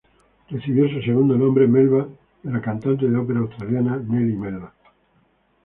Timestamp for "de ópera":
3.07-3.41